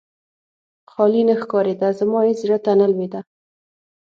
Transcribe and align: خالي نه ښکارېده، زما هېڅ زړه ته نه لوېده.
خالي 0.91 1.21
نه 1.29 1.35
ښکارېده، 1.41 1.89
زما 1.99 2.19
هېڅ 2.27 2.37
زړه 2.45 2.57
ته 2.65 2.71
نه 2.79 2.85
لوېده. 2.91 3.21